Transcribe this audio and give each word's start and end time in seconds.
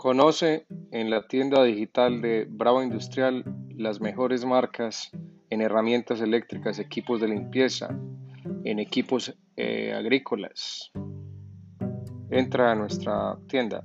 Conoce 0.00 0.64
en 0.92 1.10
la 1.10 1.28
tienda 1.28 1.62
digital 1.62 2.22
de 2.22 2.46
Bravo 2.48 2.82
Industrial 2.82 3.44
las 3.76 4.00
mejores 4.00 4.46
marcas 4.46 5.10
en 5.50 5.60
herramientas 5.60 6.22
eléctricas, 6.22 6.78
equipos 6.78 7.20
de 7.20 7.28
limpieza, 7.28 7.94
en 8.64 8.78
equipos 8.78 9.36
eh, 9.58 9.92
agrícolas. 9.92 10.90
Entra 12.30 12.72
a 12.72 12.74
nuestra 12.76 13.36
tienda 13.46 13.84